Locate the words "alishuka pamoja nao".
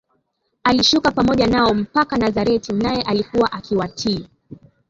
0.63-1.73